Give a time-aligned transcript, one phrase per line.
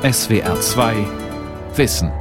[0.00, 0.94] SWR 2
[1.74, 2.12] Wissen.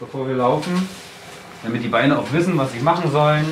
[0.00, 0.88] Bevor wir laufen,
[1.62, 3.44] damit die Beine auch wissen, was sie machen sollen,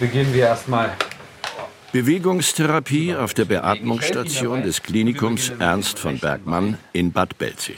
[0.00, 0.90] beginnen wir erstmal
[1.92, 7.76] Bewegungstherapie auf der Beatmungsstation des Klinikums Ernst von Bergmann in Bad Belzig.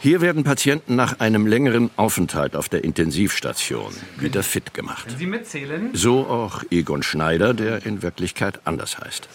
[0.00, 5.06] Hier werden Patienten nach einem längeren Aufenthalt auf der Intensivstation wieder fit gemacht.
[5.92, 9.28] So auch Egon Schneider, der in Wirklichkeit anders heißt.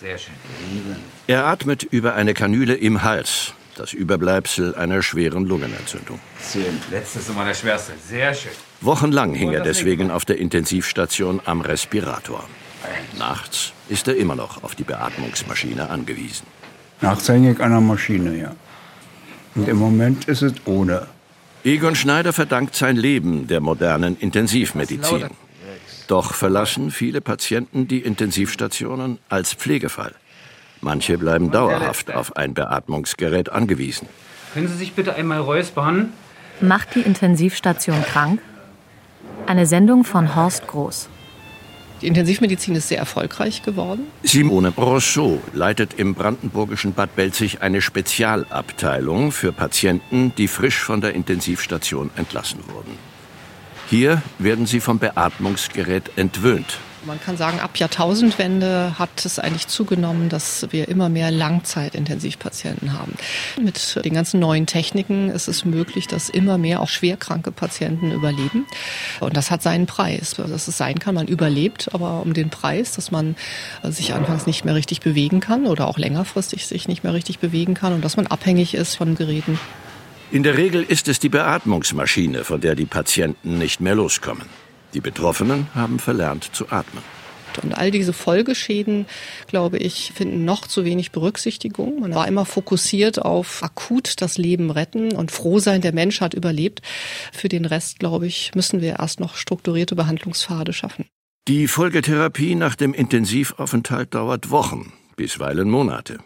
[1.27, 6.19] Er atmet über eine Kanüle im Hals, das Überbleibsel einer schweren Lungenentzündung.
[6.91, 7.93] Letztes immer der schwerste.
[8.05, 8.51] Sehr schön.
[8.81, 12.43] Wochenlang hing er deswegen auf der Intensivstation am Respirator.
[13.17, 16.47] Nachts ist er immer noch auf die Beatmungsmaschine angewiesen.
[17.01, 18.55] Nachhängig an der Maschine, ja.
[19.55, 21.07] Und im Moment ist es ohne.
[21.63, 25.29] Egon Schneider verdankt sein Leben der modernen Intensivmedizin.
[26.07, 30.13] Doch verlassen viele Patienten die Intensivstationen als Pflegefall.
[30.81, 34.07] Manche bleiben dauerhaft auf ein Beatmungsgerät angewiesen.
[34.53, 36.11] Können Sie sich bitte einmal räuspern?
[36.59, 38.41] Macht die Intensivstation krank?
[39.45, 41.09] Eine Sendung von Horst Groß.
[42.01, 44.07] Die Intensivmedizin ist sehr erfolgreich geworden.
[44.23, 51.13] Simone Rousseau leitet im brandenburgischen Bad Belzig eine Spezialabteilung für Patienten, die frisch von der
[51.13, 52.97] Intensivstation entlassen wurden.
[53.89, 56.79] Hier werden sie vom Beatmungsgerät entwöhnt.
[57.03, 63.13] Man kann sagen, ab Jahrtausendwende hat es eigentlich zugenommen, dass wir immer mehr Langzeitintensivpatienten haben.
[63.59, 68.67] Mit den ganzen neuen Techniken ist es möglich, dass immer mehr auch schwerkranke Patienten überleben.
[69.19, 70.35] Und das hat seinen Preis.
[70.35, 73.35] Dass es sein kann, man überlebt, aber um den Preis, dass man
[73.83, 77.73] sich anfangs nicht mehr richtig bewegen kann oder auch längerfristig sich nicht mehr richtig bewegen
[77.73, 79.59] kann und dass man abhängig ist von Geräten.
[80.31, 84.45] In der Regel ist es die Beatmungsmaschine, von der die Patienten nicht mehr loskommen.
[84.93, 87.03] Die Betroffenen haben verlernt zu atmen.
[87.63, 89.05] Und all diese Folgeschäden,
[89.47, 91.99] glaube ich, finden noch zu wenig Berücksichtigung.
[91.99, 96.33] Man war immer fokussiert auf akut das Leben retten und froh sein, der Mensch hat
[96.33, 96.81] überlebt.
[97.33, 101.05] Für den Rest, glaube ich, müssen wir erst noch strukturierte Behandlungspfade schaffen.
[101.47, 106.19] Die Folgetherapie nach dem Intensivaufenthalt dauert Wochen, bisweilen Monate.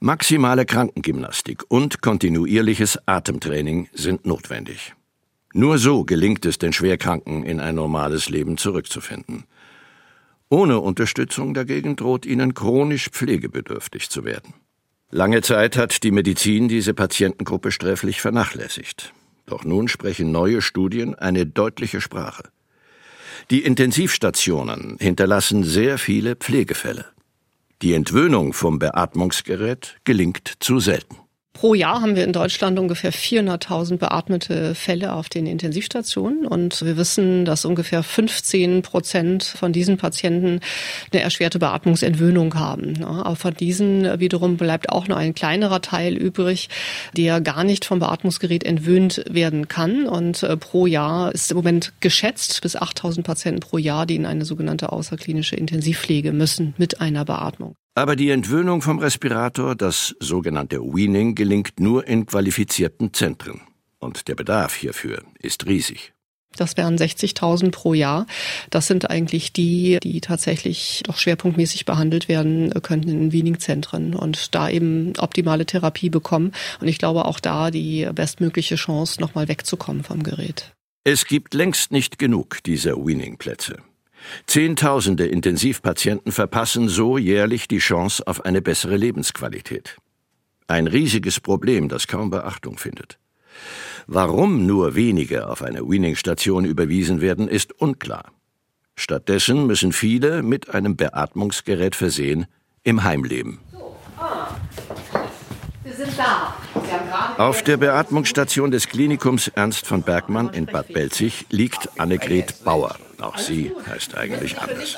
[0.00, 4.94] Maximale Krankengymnastik und kontinuierliches Atemtraining sind notwendig.
[5.56, 9.44] Nur so gelingt es den Schwerkranken, in ein normales Leben zurückzufinden.
[10.48, 14.54] Ohne Unterstützung dagegen droht ihnen chronisch pflegebedürftig zu werden.
[15.12, 19.14] Lange Zeit hat die Medizin diese Patientengruppe sträflich vernachlässigt.
[19.46, 22.42] Doch nun sprechen neue Studien eine deutliche Sprache.
[23.50, 27.06] Die Intensivstationen hinterlassen sehr viele Pflegefälle.
[27.80, 31.16] Die Entwöhnung vom Beatmungsgerät gelingt zu selten.
[31.54, 36.96] Pro Jahr haben wir in Deutschland ungefähr 400.000 beatmete Fälle auf den Intensivstationen und wir
[36.96, 40.58] wissen, dass ungefähr 15 Prozent von diesen Patienten
[41.12, 43.04] eine erschwerte Beatmungsentwöhnung haben.
[43.04, 46.68] Aber von diesen wiederum bleibt auch nur ein kleinerer Teil übrig,
[47.16, 51.92] der gar nicht vom Beatmungsgerät entwöhnt werden kann und äh, pro Jahr ist im Moment
[52.00, 57.24] geschätzt bis 8.000 Patienten pro Jahr, die in eine sogenannte außerklinische Intensivpflege müssen mit einer
[57.24, 57.76] Beatmung.
[57.96, 63.60] Aber die Entwöhnung vom Respirator, das sogenannte Weaning, gelingt nur in qualifizierten Zentren.
[64.00, 66.12] Und der Bedarf hierfür ist riesig.
[66.56, 68.26] Das wären 60.000 pro Jahr.
[68.70, 74.54] Das sind eigentlich die, die tatsächlich doch schwerpunktmäßig behandelt werden könnten in wenigen Zentren und
[74.54, 76.52] da eben optimale Therapie bekommen.
[76.80, 80.74] Und ich glaube auch da die bestmögliche Chance, nochmal wegzukommen vom Gerät.
[81.04, 83.82] Es gibt längst nicht genug dieser Weaning-Plätze.
[84.46, 89.96] Zehntausende Intensivpatienten verpassen so jährlich die Chance auf eine bessere Lebensqualität.
[90.66, 93.18] Ein riesiges Problem, das kaum Beachtung findet.
[94.06, 98.32] Warum nur wenige auf eine Weaning-Station überwiesen werden, ist unklar.
[98.96, 102.46] Stattdessen müssen viele mit einem Beatmungsgerät versehen
[102.82, 103.60] im Heim leben.
[105.82, 106.54] Wir sind da.
[107.38, 112.96] Auf der Beatmungsstation des Klinikums Ernst von Bergmann in Bad Belzig liegt Annegret Bauer.
[113.20, 114.96] Auch sie heißt eigentlich anders.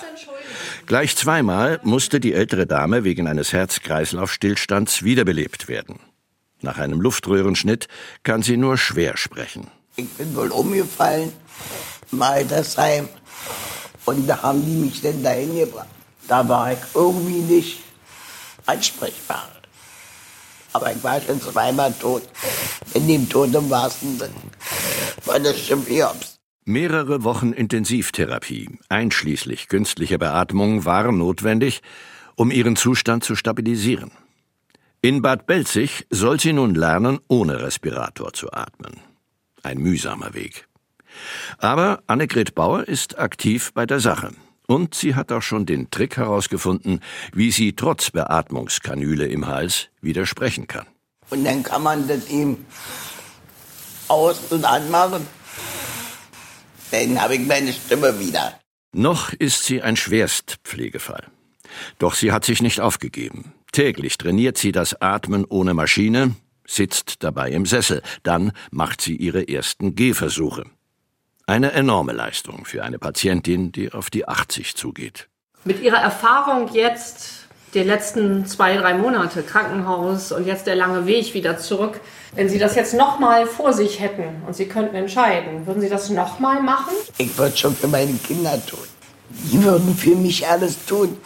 [0.86, 5.98] Gleich zweimal musste die ältere Dame wegen eines Herz-Kreislauf-Stillstands wiederbelebt werden.
[6.60, 7.88] Nach einem Luftröhrenschnitt
[8.22, 9.68] kann sie nur schwer sprechen.
[9.96, 11.32] Ich bin wohl umgefallen
[12.12, 13.08] im Altersheim.
[14.04, 15.88] Und da haben die mich dann dahin gebracht.
[16.28, 17.80] Da war ich irgendwie nicht
[18.66, 19.48] ansprechbar.
[20.76, 22.22] Aber ich war schon zweimal tot.
[22.92, 24.34] In dem Tod im wahrsten Sinn.
[25.24, 26.36] Weil das stimmt Hiobs.
[26.66, 31.80] Mehrere Wochen Intensivtherapie, einschließlich künstlicher Beatmung, waren notwendig,
[32.34, 34.10] um ihren Zustand zu stabilisieren.
[35.00, 39.00] In Bad Belzig soll sie nun lernen, ohne Respirator zu atmen.
[39.62, 40.68] Ein mühsamer Weg.
[41.56, 44.32] Aber Annegret Bauer ist aktiv bei der Sache
[44.66, 47.00] Und sie hat auch schon den Trick herausgefunden,
[47.32, 50.86] wie sie trotz Beatmungskanüle im Hals widersprechen kann.
[51.30, 52.64] Und dann kann man das ihm
[54.08, 55.26] aus- und anmachen.
[56.90, 58.58] Dann habe ich meine Stimme wieder.
[58.92, 61.26] Noch ist sie ein Schwerstpflegefall.
[61.98, 63.52] Doch sie hat sich nicht aufgegeben.
[63.72, 66.34] Täglich trainiert sie das Atmen ohne Maschine,
[66.66, 70.64] sitzt dabei im Sessel, dann macht sie ihre ersten Gehversuche.
[71.48, 75.28] Eine enorme Leistung für eine Patientin, die auf die 80 zugeht.
[75.62, 81.34] Mit Ihrer Erfahrung jetzt, die letzten zwei, drei Monate Krankenhaus und jetzt der lange Weg
[81.34, 82.00] wieder zurück,
[82.34, 86.10] wenn Sie das jetzt nochmal vor sich hätten und Sie könnten entscheiden, würden Sie das
[86.10, 86.92] nochmal machen?
[87.16, 88.95] Ich würde schon für meine Kinder tun.
[89.28, 91.16] Die würden für mich alles tun.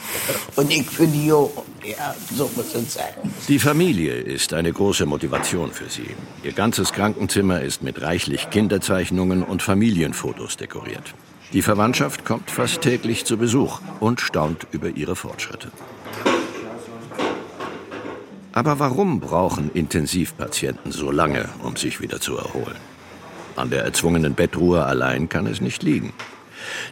[0.56, 1.64] Und ich für die auch.
[1.82, 3.14] Ja, so muss es sein.
[3.48, 6.14] Die Familie ist eine große Motivation für sie.
[6.44, 11.14] Ihr ganzes Krankenzimmer ist mit reichlich Kinderzeichnungen und Familienfotos dekoriert.
[11.52, 15.72] Die Verwandtschaft kommt fast täglich zu Besuch und staunt über ihre Fortschritte.
[18.52, 22.76] Aber warum brauchen Intensivpatienten so lange, um sich wieder zu erholen?
[23.56, 26.12] An der erzwungenen Bettruhe allein kann es nicht liegen.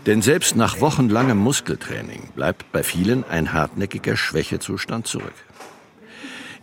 [0.06, 5.34] Denn selbst nach wochenlangem Muskeltraining bleibt bei vielen ein hartnäckiger Schwächezustand zurück.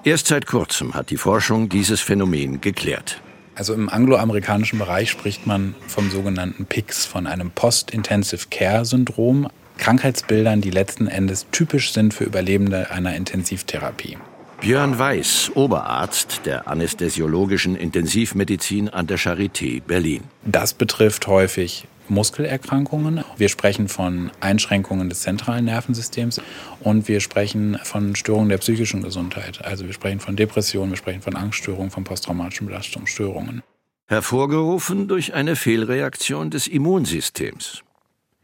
[0.03, 3.21] Erst seit kurzem hat die Forschung dieses Phänomen geklärt.
[3.55, 9.47] Also im angloamerikanischen Bereich spricht man vom sogenannten PICS, von einem Post-Intensive Care-Syndrom,
[9.77, 14.17] Krankheitsbildern, die letzten Endes typisch sind für Überlebende einer Intensivtherapie.
[14.61, 20.23] Björn Weiß, Oberarzt der anästhesiologischen Intensivmedizin an der Charité Berlin.
[20.43, 23.23] Das betrifft häufig Muskelerkrankungen.
[23.37, 26.41] Wir sprechen von Einschränkungen des zentralen Nervensystems
[26.79, 29.63] und wir sprechen von Störungen der psychischen Gesundheit.
[29.63, 33.63] Also wir sprechen von Depressionen, wir sprechen von Angststörungen, von posttraumatischen Belastungsstörungen.
[34.07, 37.81] Hervorgerufen durch eine Fehlreaktion des Immunsystems.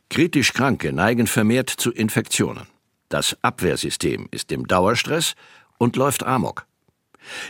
[0.09, 2.67] Kritisch Kranke neigen vermehrt zu Infektionen.
[3.09, 5.35] Das Abwehrsystem ist im Dauerstress
[5.77, 6.65] und läuft amok.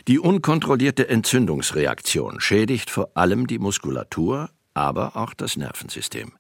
[0.08, 6.34] Die unkontrollierte Entzündungsreaktion schädigt vor allem die Muskulatur, aber auch das Nervensystem.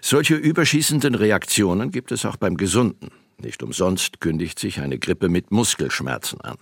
[0.00, 3.10] Solche überschießenden Reaktionen gibt es auch beim Gesunden.
[3.38, 6.56] Nicht umsonst kündigt sich eine Grippe mit Muskelschmerzen an.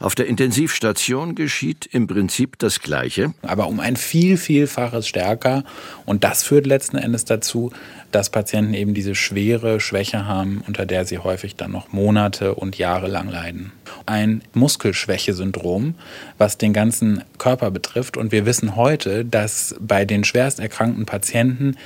[0.00, 3.34] Auf der Intensivstation geschieht im Prinzip das Gleiche.
[3.42, 5.64] Aber um ein viel, vielfaches stärker.
[6.04, 7.72] Und das führt letzten Endes dazu,
[8.10, 12.78] dass Patienten eben diese schwere Schwäche haben, unter der sie häufig dann noch Monate und
[12.78, 13.72] Jahre lang leiden.
[14.06, 15.94] Ein Muskelschwächesyndrom,
[16.38, 18.16] was den ganzen Körper betrifft.
[18.16, 21.76] Und wir wissen heute, dass bei den schwerst erkrankten Patienten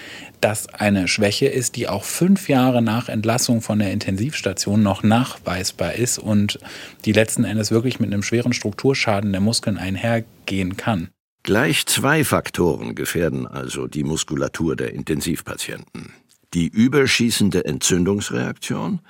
[0.41, 5.94] das eine Schwäche ist, die auch fünf Jahre nach Entlassung von der Intensivstation noch nachweisbar
[5.94, 6.59] ist und
[7.05, 11.09] die letzten Endes wirklich mit einem schweren Strukturschaden der Muskeln einhergehen kann.
[11.43, 16.12] Gleich zwei Faktoren gefährden also die Muskulatur der Intensivpatienten.
[16.55, 19.00] Die überschießende Entzündungsreaktion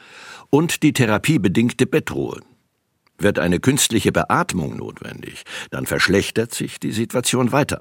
[0.50, 2.40] und die therapiebedingte Bettruhe.
[3.18, 7.80] Wird eine künstliche Beatmung notwendig, dann verschlechtert sich die Situation weiter.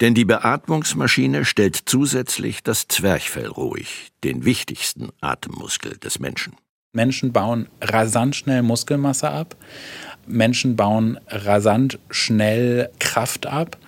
[0.00, 6.54] Denn die Beatmungsmaschine stellt zusätzlich das Zwerchfell ruhig, den wichtigsten Atemmuskel des Menschen.
[6.92, 9.56] Menschen bauen rasant schnell Muskelmasse ab.
[10.26, 13.78] Menschen bauen rasant schnell Kraft ab.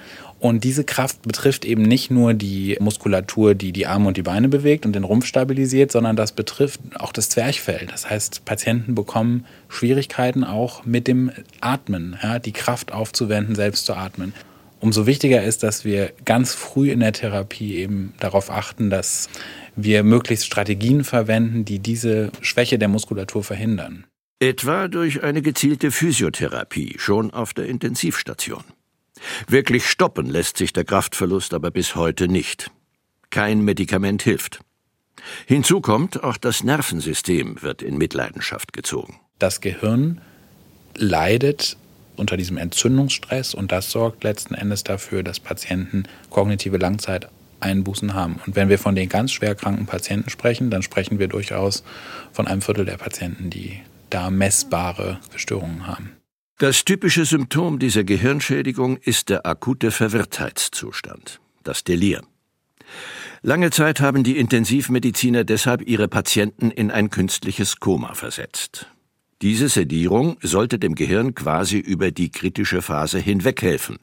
[0.41, 4.49] Und diese Kraft betrifft eben nicht nur die Muskulatur, die die Arme und die Beine
[4.49, 7.87] bewegt und den Rumpf stabilisiert, sondern das betrifft auch das Zwerchfell.
[7.91, 11.31] Das heißt, Patienten bekommen Schwierigkeiten auch mit dem
[11.62, 14.35] Atmen, ja, die Kraft aufzuwenden, selbst zu atmen.
[14.85, 19.31] Umso wichtiger ist, dass wir ganz früh in der Therapie eben darauf achten, dass
[19.76, 24.05] wir möglichst Strategien verwenden, die diese Schwäche der Muskulatur verhindern.
[24.41, 28.62] Etwa durch eine gezielte Physiotherapie schon auf der Intensivstation.
[29.49, 32.71] Wirklich stoppen lässt sich der Kraftverlust aber bis heute nicht.
[33.31, 34.61] Kein Medikament hilft.
[35.47, 39.19] Hinzu kommt, auch das Nervensystem wird in Mitleidenschaft gezogen.
[39.38, 40.21] Das Gehirn
[40.95, 41.79] leidet
[42.16, 48.40] unter diesem Entzündungsstress und das sorgt letzten Endes dafür, dass Patienten kognitive Langzeiteinbußen haben.
[48.47, 51.85] Und wenn wir von den ganz schwer kranken Patienten sprechen, dann sprechen wir durchaus
[52.33, 53.80] von einem Viertel der Patienten, die
[54.11, 56.12] da messbare Störungen haben.
[56.59, 62.23] Das typische Symptom dieser Gehirnschädigung ist der akute Verwirrtheitszustand, das Delir.
[63.42, 68.87] Lange Zeit haben die Intensivmediziner deshalb ihre Patienten in ein künstliches Koma versetzt.
[69.43, 73.99] Diese Sedierung sollte dem Gehirn quasi über die kritische Phase hinweg helfen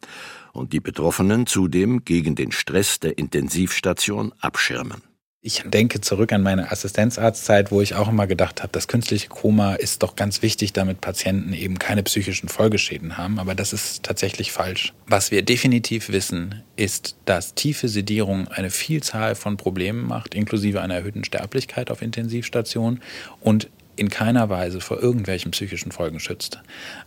[0.54, 5.02] und die Betroffenen zudem gegen den Stress der Intensivstation abschirmen.
[5.44, 9.74] Ich denke zurück an meine Assistenzarztzeit, wo ich auch immer gedacht habe, das künstliche Koma
[9.74, 13.40] ist doch ganz wichtig, damit Patienten eben keine psychischen Folgeschäden haben.
[13.40, 14.94] Aber das ist tatsächlich falsch.
[15.08, 20.94] Was wir definitiv wissen, ist, dass tiefe Sedierung eine Vielzahl von Problemen macht, inklusive einer
[20.94, 23.02] erhöhten Sterblichkeit auf Intensivstationen
[23.40, 26.60] und in keiner Weise vor irgendwelchen psychischen Folgen schützt.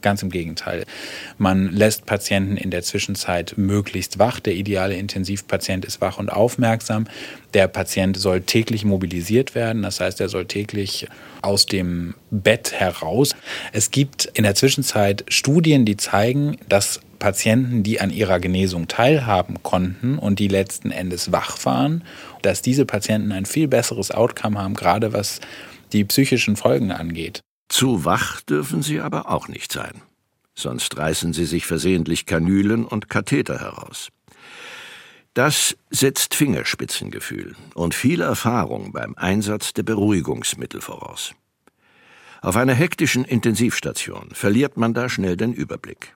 [0.03, 0.85] Ganz im Gegenteil.
[1.39, 4.41] Man lässt Patienten in der Zwischenzeit möglichst wach.
[4.41, 7.07] Der ideale Intensivpatient ist wach und aufmerksam.
[7.53, 9.83] Der Patient soll täglich mobilisiert werden.
[9.83, 11.09] Das heißt, er soll täglich
[11.43, 13.35] aus dem Bett heraus.
[13.73, 19.63] Es gibt in der Zwischenzeit Studien, die zeigen, dass Patienten, die an ihrer Genesung teilhaben
[19.63, 22.05] konnten und die letzten Endes wach waren,
[22.43, 25.41] dass diese Patienten ein viel besseres Outcome haben, gerade was
[25.95, 27.41] die psychischen Folgen angeht.
[27.69, 30.03] Zu wach dürfen sie aber auch nicht sein.
[30.55, 34.11] Sonst reißen sie sich versehentlich Kanülen und Katheter heraus.
[35.33, 41.35] Das setzt Fingerspitzengefühl und viel Erfahrung beim Einsatz der Beruhigungsmittel voraus.
[42.41, 46.15] Auf einer hektischen Intensivstation verliert man da schnell den Überblick.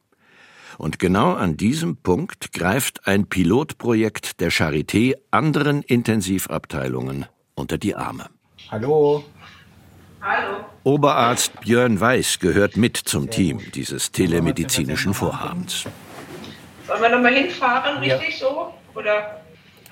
[0.76, 8.26] Und genau an diesem Punkt greift ein Pilotprojekt der Charité anderen Intensivabteilungen unter die Arme.
[8.70, 9.24] Hallo,
[10.20, 10.64] Hallo.
[10.84, 15.84] Oberarzt Björn Weiß gehört mit zum Team dieses telemedizinischen Vorhabens.
[16.86, 18.72] Sollen wir nochmal hinfahren, richtig so?
[18.94, 19.40] Oder?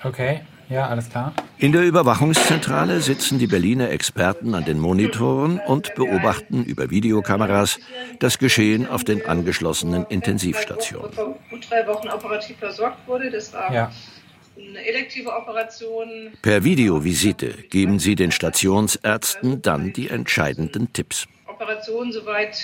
[0.03, 1.33] Okay, ja, alles klar.
[1.59, 7.79] In der Überwachungszentrale sitzen die Berliner Experten an den Monitoren und beobachten über Videokameras
[8.19, 11.13] das Geschehen auf den angeschlossenen Intensivstationen.
[11.13, 13.31] Vor gut drei Wochen operativ versorgt wurde.
[13.31, 13.91] Das war Ja.
[14.85, 16.33] Elektive Operation.
[16.41, 21.27] Per Videovisite geben sie den Stationsärzten dann die entscheidenden Tipps.
[21.47, 22.57] Operation soweit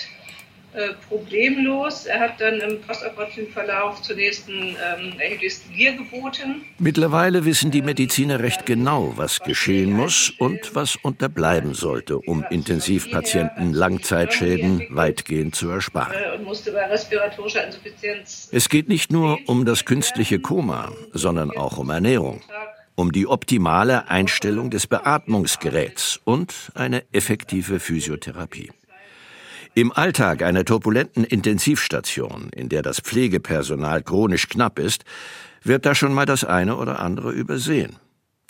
[1.08, 2.06] problemlos.
[2.06, 6.62] Er hat dann im postoperativen Verlauf zunächst ein ähm, erhebliches Gier geboten.
[6.78, 13.72] Mittlerweile wissen die Mediziner recht genau, was geschehen muss und was unterbleiben sollte, um Intensivpatienten
[13.72, 16.12] Langzeitschäden weitgehend zu ersparen.
[16.14, 16.38] äh,
[18.50, 22.40] Es geht nicht nur um das künstliche Koma, sondern auch um Ernährung,
[22.96, 28.70] um die optimale Einstellung des Beatmungsgeräts und eine effektive Physiotherapie.
[29.76, 35.04] Im Alltag einer turbulenten Intensivstation, in der das Pflegepersonal chronisch knapp ist,
[35.64, 37.96] wird da schon mal das eine oder andere übersehen.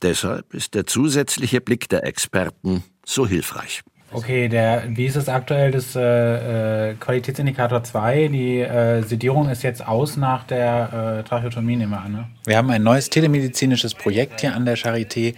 [0.03, 3.83] Deshalb ist der zusätzliche Blick der Experten so hilfreich.
[4.13, 8.29] Okay, der, wie ist es aktuell, das äh, äh, Qualitätsindikator 2?
[8.29, 12.13] Die äh, Sedierung ist jetzt aus nach der äh, Tracheotomie, nehmen wir an.
[12.13, 12.27] Ne?
[12.45, 15.35] Wir haben ein neues telemedizinisches Projekt hier an der Charité,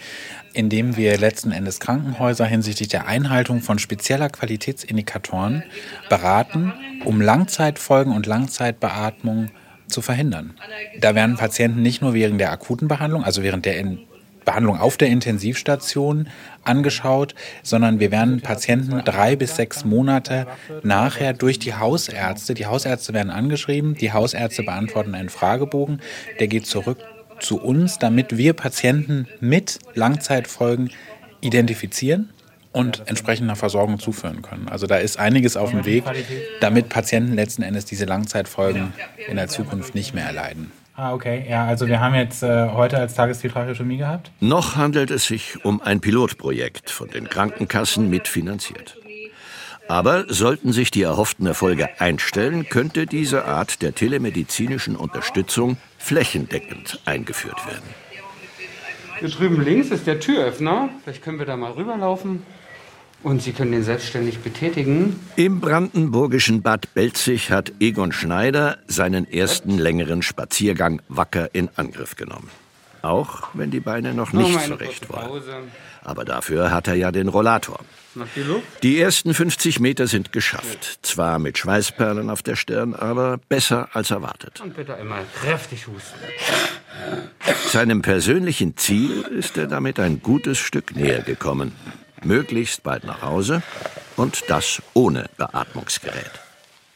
[0.53, 5.63] in dem wir letzten Endes Krankenhäuser hinsichtlich der Einhaltung von spezieller Qualitätsindikatoren
[6.11, 9.51] beraten, um Langzeitfolgen und Langzeitbeatmung
[9.87, 10.55] zu verhindern.
[11.01, 14.01] Da werden Patienten nicht nur während der akuten Behandlung, also während der in
[14.47, 16.29] Behandlung auf der Intensivstation
[16.65, 20.47] angeschaut, sondern wir werden Patienten drei bis sechs Monate
[20.83, 26.01] nachher durch die Hausärzte, die Hausärzte werden angeschrieben, die Hausärzte beantworten einen Fragebogen,
[26.41, 26.99] der geht zurück
[27.41, 30.91] zu uns, damit wir Patienten mit Langzeitfolgen
[31.43, 32.31] identifizieren
[32.73, 34.69] und entsprechender Versorgung zuführen können.
[34.69, 36.05] Also da ist einiges auf dem Weg,
[36.61, 38.93] damit Patienten letzten Endes diese Langzeitfolgen
[39.29, 40.71] in der Zukunft nicht mehr erleiden.
[40.97, 41.45] Ah, okay.
[41.49, 44.31] Ja, also wir haben jetzt äh, heute als Tagesziel Tracheotomie gehabt.
[44.41, 48.97] Noch handelt es sich um ein Pilotprojekt, von den Krankenkassen mitfinanziert.
[49.89, 57.65] Aber sollten sich die erhofften Erfolge einstellen, könnte diese Art der telemedizinischen Unterstützung flächendeckend eingeführt
[57.67, 57.85] werden.
[59.21, 60.89] Hier drüben links ist der Türöffner.
[61.05, 62.43] Vielleicht können wir da mal rüberlaufen.
[63.23, 65.19] Und Sie können den selbstständig betätigen.
[65.37, 72.51] Im brandenburgischen Bad Belzig hat Egon Schneider seinen ersten längeren Spaziergang wacker in Angriff genommen.
[73.03, 75.43] Auch wenn die Beine noch nicht eine zurecht waren.
[76.03, 77.81] Aber dafür hat er ja den Rollator.
[78.83, 81.01] Die ersten 50 Meter sind geschafft.
[81.03, 84.61] Zwar mit Schweißperlen auf der Stirn, aber besser als erwartet.
[84.61, 86.19] Und bitte einmal kräftig husten.
[87.69, 91.73] Seinem persönlichen Ziel ist er damit ein gutes Stück näher gekommen.
[92.25, 93.63] Möglichst bald nach Hause
[94.17, 96.31] und das ohne Beatmungsgerät.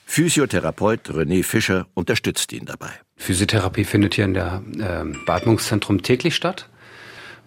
[0.07, 2.91] Physiotherapeut René Fischer unterstützt ihn dabei.
[3.17, 6.69] Physiotherapie findet hier in der äh, Beatmungszentrum täglich statt,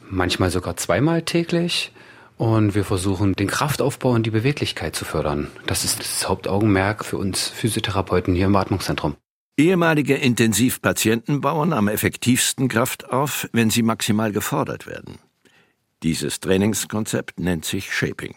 [0.10, 1.92] manchmal sogar zweimal täglich.
[2.38, 5.50] Und wir versuchen, den Kraftaufbau und die Beweglichkeit zu fördern.
[5.68, 9.16] Das ist das Hauptaugenmerk für uns Physiotherapeuten hier im Beatmungszentrum.
[9.56, 15.20] Ehemalige Intensivpatienten bauen am effektivsten Kraft auf, wenn sie maximal gefordert werden.
[16.04, 18.36] Dieses Trainingskonzept nennt sich Shaping.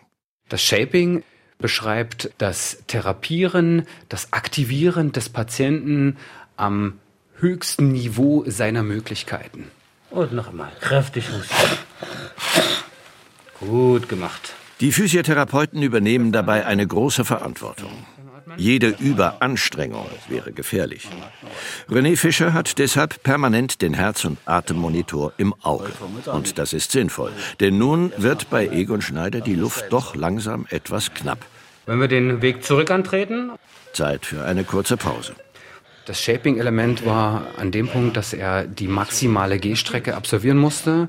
[0.49, 1.25] Das Shaping
[1.59, 6.17] beschreibt das Therapieren, das Aktivieren des Patienten
[6.57, 7.01] am
[7.39, 9.65] höchsten Niveau seiner Möglichkeiten.
[10.11, 11.79] Und noch einmal kräftig husten.
[13.59, 14.55] Gut gemacht.
[14.79, 17.91] Die Physiotherapeuten übernehmen dabei eine große Verantwortung.
[18.57, 21.09] Jede Überanstrengung wäre gefährlich.
[21.89, 25.93] René Fischer hat deshalb permanent den Herz- und Atemmonitor im Auge.
[26.27, 31.13] Und das ist sinnvoll, denn nun wird bei Egon Schneider die Luft doch langsam etwas
[31.15, 31.39] knapp.
[31.87, 33.53] Wenn wir den Weg zurück antreten.
[33.93, 35.35] Zeit für eine kurze Pause.
[36.07, 41.09] Das Shaping-Element war an dem Punkt, dass er die maximale Gehstrecke absolvieren musste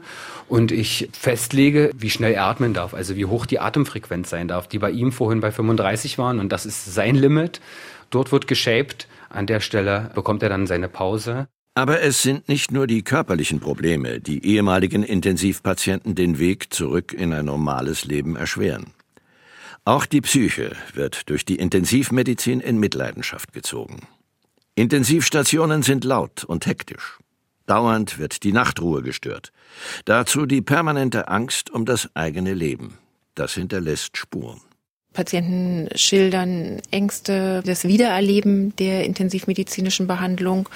[0.50, 4.68] und ich festlege, wie schnell er atmen darf, also wie hoch die Atemfrequenz sein darf,
[4.68, 7.62] die bei ihm vorhin bei 35 waren und das ist sein Limit.
[8.10, 9.08] Dort wird geshaped.
[9.30, 11.48] An der Stelle bekommt er dann seine Pause.
[11.76, 17.34] Aber es sind nicht nur die körperlichen Probleme, die ehemaligen Intensivpatienten den Weg zurück in
[17.34, 18.94] ein normales Leben erschweren.
[19.86, 24.08] Auch die Psyche wird durch die Intensivmedizin in Mitleidenschaft gezogen.
[24.78, 27.18] Intensivstationen sind laut und hektisch.
[27.66, 29.52] Dauernd wird die Nachtruhe gestört.
[30.06, 33.00] Dazu die permanente Angst um das eigene Leben.
[33.34, 34.62] Das hinterlässt Spuren.
[35.14, 40.70] Patienten schildern Ängste, das Wiedererleben der intensivmedizinischen Behandlung,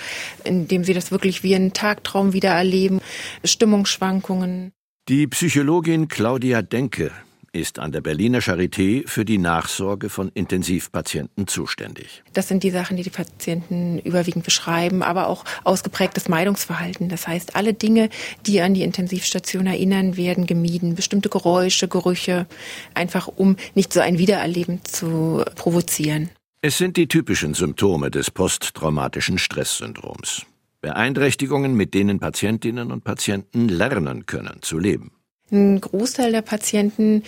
[0.45, 3.01] indem sie das wirklich wie einen Tagtraum wiedererleben,
[3.43, 4.71] Stimmungsschwankungen.
[5.09, 7.11] Die Psychologin Claudia Denke
[7.53, 12.23] ist an der Berliner Charité für die Nachsorge von Intensivpatienten zuständig.
[12.33, 17.09] Das sind die Sachen, die die Patienten überwiegend beschreiben, aber auch ausgeprägtes Meidungsverhalten.
[17.09, 18.09] Das heißt, alle Dinge,
[18.45, 20.95] die an die Intensivstation erinnern, werden gemieden.
[20.95, 22.47] Bestimmte Geräusche, Gerüche,
[22.93, 26.29] einfach um nicht so ein Wiedererleben zu provozieren.
[26.61, 30.45] Es sind die typischen Symptome des posttraumatischen Stresssyndroms.
[30.81, 35.11] Beeinträchtigungen, mit denen Patientinnen und Patienten lernen können zu leben.
[35.51, 37.23] Ein Großteil der Patienten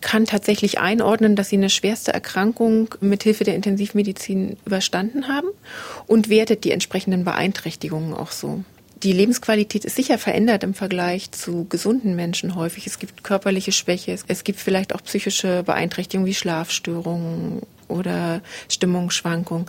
[0.00, 5.48] kann tatsächlich einordnen, dass sie eine schwerste Erkrankung mithilfe der Intensivmedizin überstanden haben
[6.06, 8.64] und wertet die entsprechenden Beeinträchtigungen auch so.
[9.02, 12.86] Die Lebensqualität ist sicher verändert im Vergleich zu gesunden Menschen häufig.
[12.86, 19.66] Es gibt körperliche Schwäche, es gibt vielleicht auch psychische Beeinträchtigungen wie Schlafstörungen oder Stimmungsschwankungen.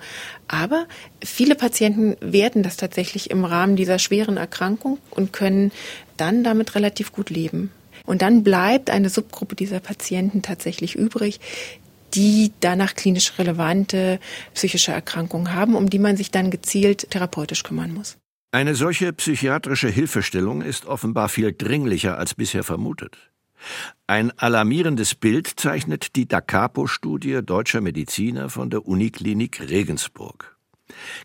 [0.49, 0.85] Aber
[1.23, 5.71] viele Patienten werden das tatsächlich im Rahmen dieser schweren Erkrankung und können
[6.17, 7.71] dann damit relativ gut leben.
[8.11, 11.39] Und dann bleibt eine Subgruppe dieser Patienten tatsächlich übrig,
[12.13, 14.19] die danach klinisch relevante
[14.53, 18.17] psychische Erkrankungen haben, um die man sich dann gezielt therapeutisch kümmern muss.
[18.51, 23.15] Eine solche psychiatrische Hilfestellung ist offenbar viel dringlicher als bisher vermutet.
[24.07, 30.57] Ein alarmierendes Bild zeichnet die Da Capo-Studie deutscher Mediziner von der Uniklinik Regensburg.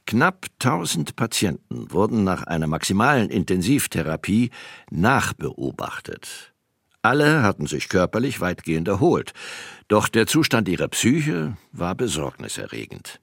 [0.06, 4.50] Knapp 1000 Patienten wurden nach einer maximalen Intensivtherapie
[4.92, 6.52] nachbeobachtet.
[7.06, 9.32] Alle hatten sich körperlich weitgehend erholt,
[9.86, 13.20] doch der Zustand ihrer Psyche war besorgniserregend.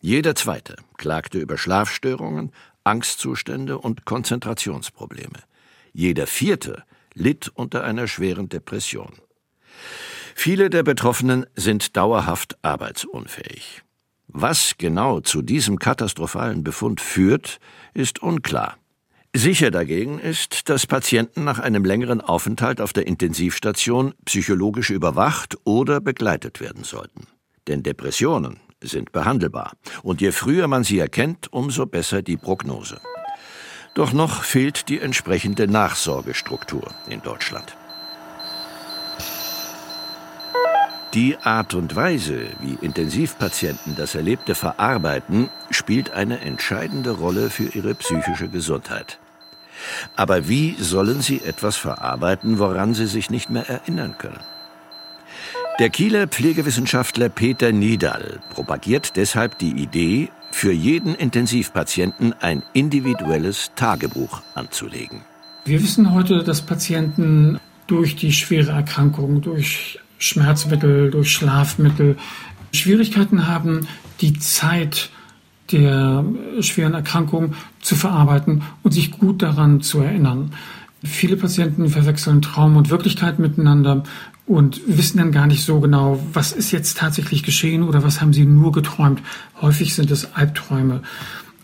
[0.00, 2.50] Jeder zweite klagte über Schlafstörungen,
[2.82, 5.44] Angstzustände und Konzentrationsprobleme.
[5.92, 6.82] Jeder vierte
[7.14, 9.12] litt unter einer schweren Depression.
[10.34, 13.82] Viele der Betroffenen sind dauerhaft arbeitsunfähig.
[14.26, 17.60] Was genau zu diesem katastrophalen Befund führt,
[17.94, 18.79] ist unklar.
[19.34, 26.00] Sicher dagegen ist, dass Patienten nach einem längeren Aufenthalt auf der Intensivstation psychologisch überwacht oder
[26.00, 27.28] begleitet werden sollten.
[27.68, 33.00] Denn Depressionen sind behandelbar, und je früher man sie erkennt, umso besser die Prognose.
[33.94, 37.76] Doch noch fehlt die entsprechende Nachsorgestruktur in Deutschland.
[41.14, 47.96] Die Art und Weise, wie Intensivpatienten das Erlebte verarbeiten, spielt eine entscheidende Rolle für ihre
[47.96, 49.18] psychische Gesundheit.
[50.14, 54.38] Aber wie sollen sie etwas verarbeiten, woran sie sich nicht mehr erinnern können?
[55.80, 64.42] Der Kieler Pflegewissenschaftler Peter Niedal propagiert deshalb die Idee, für jeden Intensivpatienten ein individuelles Tagebuch
[64.54, 65.22] anzulegen.
[65.64, 72.16] Wir wissen heute, dass Patienten durch die schwere Erkrankung, durch Schmerzmittel, durch Schlafmittel
[72.72, 73.88] Schwierigkeiten haben,
[74.20, 75.10] die Zeit
[75.72, 76.24] der
[76.60, 80.52] schweren Erkrankung zu verarbeiten und sich gut daran zu erinnern.
[81.02, 84.02] Viele Patienten verwechseln Traum und Wirklichkeit miteinander
[84.46, 88.32] und wissen dann gar nicht so genau, was ist jetzt tatsächlich geschehen oder was haben
[88.32, 89.22] sie nur geträumt.
[89.60, 91.02] Häufig sind es Albträume.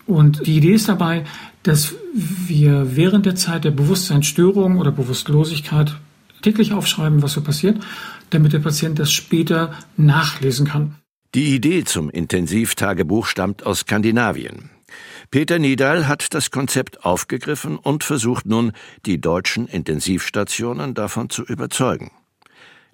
[0.05, 1.25] Und die Idee ist dabei,
[1.63, 5.97] dass wir während der Zeit der Bewusstseinsstörung oder Bewusstlosigkeit
[6.41, 7.83] täglich aufschreiben, was so passiert,
[8.29, 10.95] damit der Patient das später nachlesen kann.
[11.35, 14.69] Die Idee zum Intensivtagebuch stammt aus Skandinavien.
[15.29, 18.71] Peter Niedal hat das Konzept aufgegriffen und versucht nun,
[19.05, 22.11] die deutschen Intensivstationen davon zu überzeugen.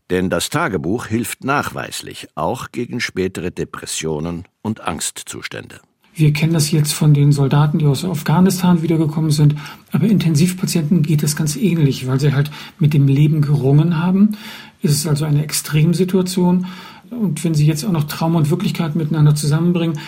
[0.10, 5.80] Denn das Tagebuch hilft nachweislich auch gegen spätere Depressionen und Angstzustände.
[6.16, 9.56] Wir kennen das jetzt von den Soldaten, die aus Afghanistan wiedergekommen sind.
[9.92, 14.38] Aber Intensivpatienten geht das ganz ähnlich, weil sie halt mit dem Leben gerungen haben.
[14.84, 16.68] Es ist also eine Extremsituation.
[17.10, 20.00] Und wenn sie jetzt auch noch Traum und Wirklichkeit miteinander zusammenbringen,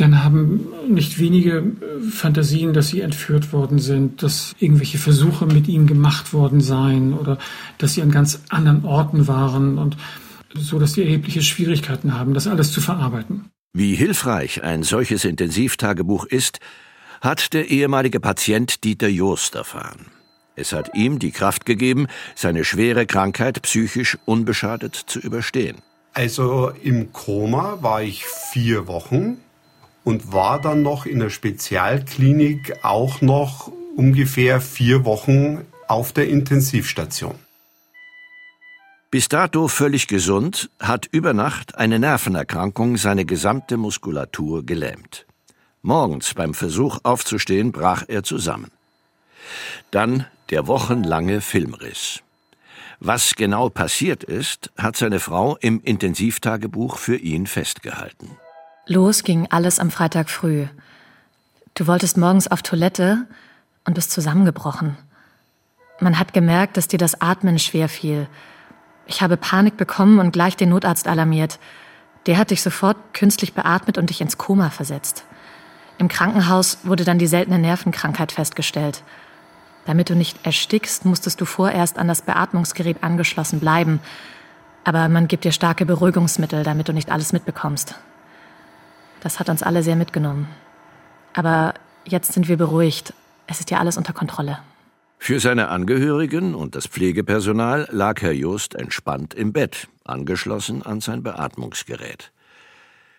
[0.00, 5.66] dann haben nicht wenige äh, Fantasien, dass sie entführt worden sind, dass irgendwelche Versuche mit
[5.68, 7.38] ihnen gemacht worden seien oder
[7.78, 9.96] dass sie an ganz anderen Orten waren und
[10.54, 13.46] so, dass sie erhebliche Schwierigkeiten haben, das alles zu verarbeiten.
[13.72, 16.58] Wie hilfreich ein solches Intensivtagebuch ist,
[17.20, 20.06] hat der ehemalige Patient Dieter Joost erfahren.
[20.58, 25.78] Es hat ihm die Kraft gegeben, seine schwere Krankheit psychisch unbeschadet zu überstehen.
[26.14, 29.38] Also im Koma war ich vier Wochen
[30.02, 37.36] und war dann noch in der Spezialklinik auch noch ungefähr vier Wochen auf der Intensivstation.
[39.10, 45.24] Bis dato völlig gesund, hat über Nacht eine Nervenerkrankung seine gesamte Muskulatur gelähmt.
[45.82, 48.70] Morgens beim Versuch aufzustehen brach er zusammen.
[49.90, 52.20] Dann der wochenlange Filmriss.
[53.00, 58.30] Was genau passiert ist, hat seine Frau im Intensivtagebuch für ihn festgehalten.
[58.86, 60.66] Los ging alles am Freitag früh.
[61.74, 63.26] Du wolltest morgens auf Toilette
[63.84, 64.96] und bist zusammengebrochen.
[66.00, 68.28] Man hat gemerkt, dass dir das Atmen schwer fiel.
[69.06, 71.58] Ich habe Panik bekommen und gleich den Notarzt alarmiert.
[72.26, 75.24] Der hat dich sofort künstlich beatmet und dich ins Koma versetzt.
[75.98, 79.02] Im Krankenhaus wurde dann die seltene Nervenkrankheit festgestellt.
[79.88, 84.00] Damit du nicht erstickst, musstest du vorerst an das Beatmungsgerät angeschlossen bleiben.
[84.84, 87.94] Aber man gibt dir starke Beruhigungsmittel, damit du nicht alles mitbekommst.
[89.20, 90.46] Das hat uns alle sehr mitgenommen.
[91.32, 91.72] Aber
[92.04, 93.14] jetzt sind wir beruhigt.
[93.46, 94.58] Es ist ja alles unter Kontrolle.
[95.16, 101.22] Für seine Angehörigen und das Pflegepersonal lag Herr Just entspannt im Bett, angeschlossen an sein
[101.22, 102.30] Beatmungsgerät.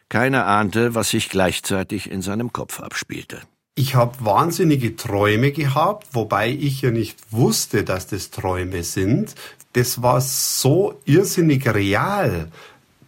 [0.08, 3.42] Keiner ahnte, was sich gleichzeitig in seinem Kopf abspielte.
[3.80, 9.36] Ich habe wahnsinnige Träume gehabt, wobei ich ja nicht wusste, dass das Träume sind.
[9.72, 12.52] Das war so irrsinnig real,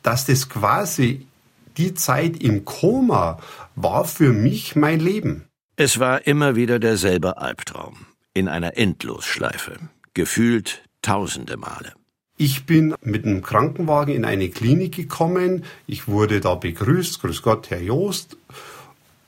[0.01, 1.27] dass das quasi
[1.75, 3.37] die Zeit im Koma
[3.75, 5.43] war für mich mein Leben.
[5.75, 9.77] Es war immer wieder derselbe Albtraum, in einer Endlosschleife,
[10.13, 11.91] gefühlt tausende Male.
[12.37, 15.65] Ich bin mit einem Krankenwagen in eine Klinik gekommen.
[15.85, 17.21] Ich wurde da begrüßt.
[17.21, 18.37] Grüß Gott, Herr Joost.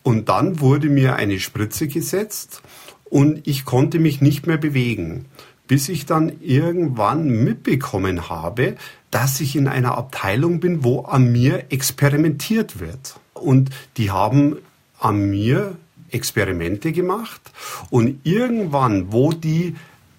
[0.04, 2.62] Und dann wurde mir eine Spritze gesetzt
[3.06, 5.26] und ich konnte mich nicht mehr bewegen,
[5.68, 8.76] bis ich dann irgendwann mitbekommen habe,
[9.12, 13.16] dass ich in einer Abteilung bin, wo an mir experimentiert wird.
[13.34, 14.58] Und die haben
[15.00, 15.78] an mir
[16.12, 17.42] Experimente gemacht
[17.90, 19.76] und irgendwann, wo die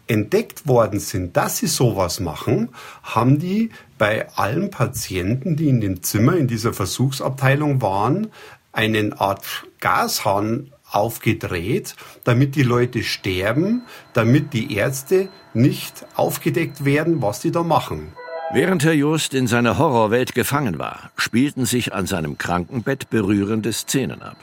[0.07, 2.69] entdeckt worden sind, dass sie sowas machen,
[3.03, 8.29] haben die bei allen Patienten, die in dem Zimmer in dieser Versuchsabteilung waren,
[8.75, 9.45] einen Art
[9.81, 13.83] Gashahn aufgedreht, damit die Leute sterben,
[14.13, 18.13] damit die Ärzte nicht aufgedeckt werden, was die da machen.
[18.53, 24.23] Während Herr Just in seiner Horrorwelt gefangen war, spielten sich an seinem Krankenbett berührende Szenen
[24.23, 24.37] ab.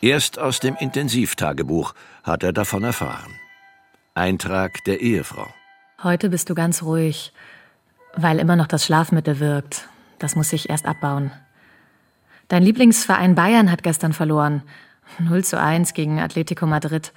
[0.00, 3.32] Erst aus dem Intensivtagebuch hat er davon erfahren.
[4.14, 5.48] Eintrag der Ehefrau.
[6.02, 7.32] Heute bist du ganz ruhig,
[8.14, 9.88] weil immer noch das Schlafmittel wirkt.
[10.18, 11.30] Das muss sich erst abbauen.
[12.48, 14.62] Dein Lieblingsverein Bayern hat gestern verloren.
[15.18, 17.12] 0 zu 1 gegen Atletico Madrid.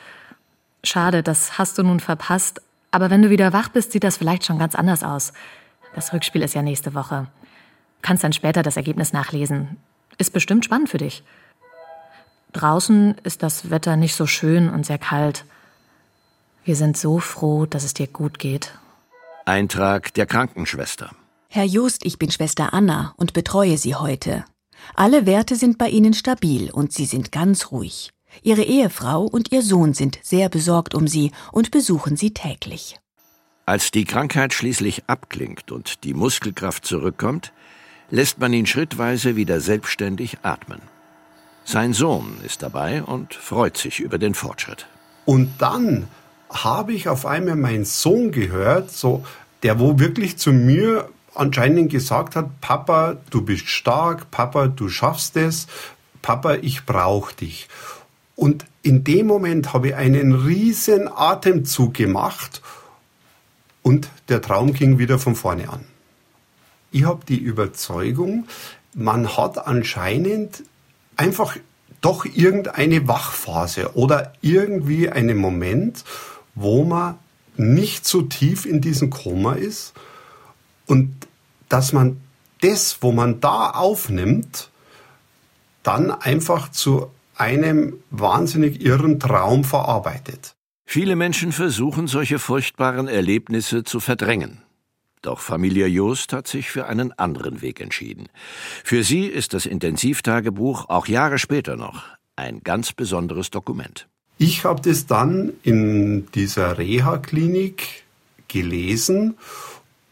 [0.83, 2.61] Schade, das hast du nun verpasst.
[2.91, 5.33] Aber wenn du wieder wach bist, sieht das vielleicht schon ganz anders aus.
[5.93, 7.27] Das Rückspiel ist ja nächste Woche.
[8.01, 9.77] Kannst dann später das Ergebnis nachlesen.
[10.17, 11.23] Ist bestimmt spannend für dich.
[12.53, 15.45] Draußen ist das Wetter nicht so schön und sehr kalt.
[16.63, 18.73] Wir sind so froh, dass es dir gut geht.
[19.45, 21.11] Eintrag der Krankenschwester.
[21.49, 24.45] Herr Just, ich bin Schwester Anna und betreue Sie heute.
[24.95, 28.11] Alle Werte sind bei Ihnen stabil und Sie sind ganz ruhig.
[28.43, 32.97] Ihre Ehefrau und Ihr Sohn sind sehr besorgt um Sie und besuchen Sie täglich.
[33.65, 37.53] Als die Krankheit schließlich abklingt und die Muskelkraft zurückkommt,
[38.09, 40.81] lässt man ihn schrittweise wieder selbstständig atmen.
[41.65, 44.87] Sein Sohn ist dabei und freut sich über den Fortschritt.
[45.25, 46.07] Und dann
[46.49, 49.23] habe ich auf einmal meinen Sohn gehört, so
[49.61, 55.37] der wo wirklich zu mir anscheinend gesagt hat, Papa, du bist stark, Papa, du schaffst
[55.37, 55.67] es,
[56.21, 57.67] Papa, ich brauche dich.
[58.35, 62.61] Und in dem Moment habe ich einen riesen Atemzug gemacht
[63.81, 65.85] und der Traum ging wieder von vorne an.
[66.91, 68.47] Ich habe die Überzeugung,
[68.93, 70.63] man hat anscheinend
[71.15, 71.57] einfach
[72.01, 76.03] doch irgendeine Wachphase oder irgendwie einen Moment,
[76.55, 77.17] wo man
[77.57, 79.93] nicht so tief in diesem Koma ist
[80.85, 81.13] und
[81.69, 82.19] dass man
[82.61, 84.69] das, wo man da aufnimmt,
[85.83, 90.55] dann einfach zu einem wahnsinnig irren Traum verarbeitet.
[90.85, 94.63] Viele Menschen versuchen, solche furchtbaren Erlebnisse zu verdrängen.
[95.21, 98.27] Doch Familie Joost hat sich für einen anderen Weg entschieden.
[98.83, 102.03] Für sie ist das Intensivtagebuch auch Jahre später noch
[102.35, 104.07] ein ganz besonderes Dokument.
[104.37, 108.03] Ich habe das dann in dieser Reha-Klinik
[108.47, 109.35] gelesen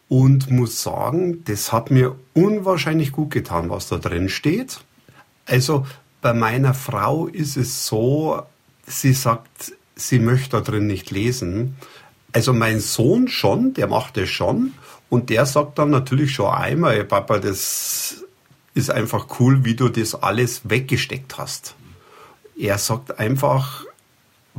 [0.10, 4.80] und muss sagen, das hat mir unwahrscheinlich gut getan, was da drin steht.
[5.46, 5.86] Also
[6.22, 8.42] bei meiner Frau ist es so,
[8.86, 11.76] sie sagt, sie möchte da drin nicht lesen.
[12.34, 14.74] Also mein Sohn schon, der macht es schon.
[15.10, 18.24] Und der sagt dann natürlich schon einmal, Papa, das
[18.74, 21.76] ist einfach cool, wie du das alles weggesteckt hast.
[22.58, 23.86] Er sagt einfach,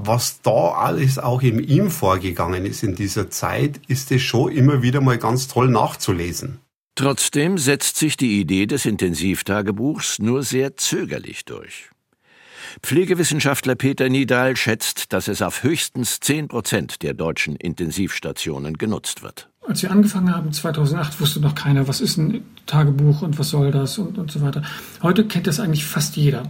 [0.01, 4.83] was da alles auch in ihm vorgegangen ist in dieser Zeit, ist es schon immer
[4.83, 6.61] wieder mal ganz toll nachzulesen.
[6.95, 11.91] Trotzdem setzt sich die Idee des Intensivtagebuchs nur sehr zögerlich durch.
[12.83, 19.49] Pflegewissenschaftler Peter Nidal schätzt, dass es auf höchstens 10 Prozent der deutschen Intensivstationen genutzt wird.
[19.67, 23.71] Als wir angefangen haben, 2008, wusste noch keiner, was ist ein Tagebuch und was soll
[23.71, 24.63] das und, und so weiter.
[25.03, 26.45] Heute kennt das eigentlich fast jeder.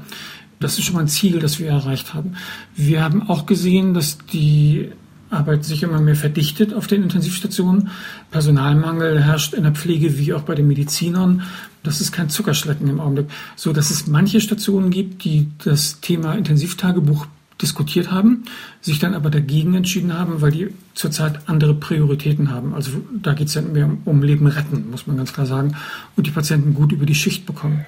[0.60, 2.36] Das ist schon mal ein Ziel, das wir erreicht haben.
[2.74, 4.90] Wir haben auch gesehen, dass die
[5.30, 7.90] Arbeit sich immer mehr verdichtet auf den Intensivstationen.
[8.30, 11.42] Personalmangel herrscht in der Pflege wie auch bei den Medizinern.
[11.82, 13.26] Das ist kein Zuckerschlecken im Augenblick.
[13.54, 17.26] So dass es manche Stationen gibt, die das Thema Intensivtagebuch
[17.60, 18.44] diskutiert haben,
[18.80, 22.72] sich dann aber dagegen entschieden haben, weil die zurzeit andere Prioritäten haben.
[22.72, 25.76] Also da geht es dann mehr um Leben retten, muss man ganz klar sagen,
[26.16, 27.84] und die Patienten gut über die Schicht bekommen.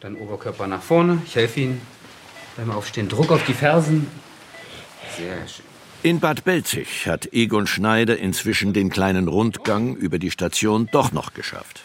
[0.00, 1.80] Dann Oberkörper nach vorne, ich helfe Ihnen
[2.56, 3.08] beim Aufstehen.
[3.08, 4.06] Druck auf die Fersen.
[5.16, 5.64] Sehr schön.
[6.04, 11.32] In Bad Belzig hat Egon Schneider inzwischen den kleinen Rundgang über die Station doch noch
[11.32, 11.82] geschafft.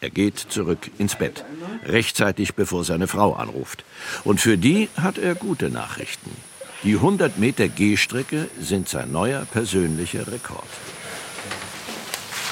[0.00, 1.44] Er geht zurück ins Bett,
[1.86, 3.84] rechtzeitig bevor seine Frau anruft.
[4.24, 6.30] Und für die hat er gute Nachrichten.
[6.82, 10.64] Die 100 Meter Gehstrecke sind sein neuer persönlicher Rekord.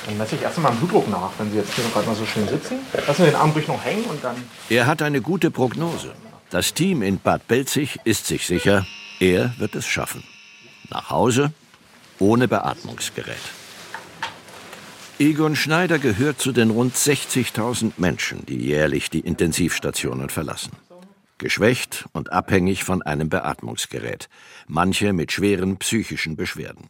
[0.07, 2.26] Dann messe ich erst einmal den Blutdruck nach, wenn Sie jetzt hier gerade mal so
[2.26, 2.78] schön sitzen.
[3.07, 4.37] Lassen wir den Arm ruhig noch hängen und dann.
[4.68, 6.14] Er hat eine gute Prognose.
[6.50, 8.87] Das Team in Bad Belzig ist sich sicher,
[9.20, 10.24] er wird es schaffen.
[10.88, 11.52] Nach Hause
[12.18, 13.37] ohne Beatmungsgerät.
[15.18, 20.72] Egon Schneider gehört zu den rund 60.000 Menschen, die jährlich die Intensivstationen verlassen.
[21.37, 24.28] Geschwächt und abhängig von einem Beatmungsgerät,
[24.66, 26.88] manche mit schweren psychischen Beschwerden.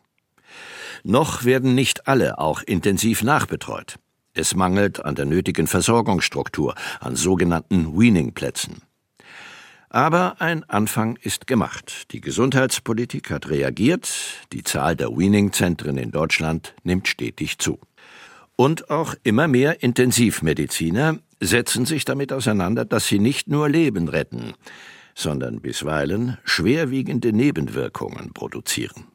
[1.02, 3.96] Noch werden nicht alle auch intensiv nachbetreut.
[4.34, 8.82] Es mangelt an der nötigen Versorgungsstruktur, an sogenannten Weaning-Plätzen.
[9.90, 12.12] Aber ein Anfang ist gemacht.
[12.12, 14.08] Die Gesundheitspolitik hat reagiert.
[14.52, 17.78] Die Zahl der Weaning-Zentren in Deutschland nimmt stetig zu.
[18.56, 24.54] Und auch immer mehr Intensivmediziner setzen sich damit auseinander, dass sie nicht nur Leben retten,
[25.14, 29.06] sondern bisweilen schwerwiegende Nebenwirkungen produzieren.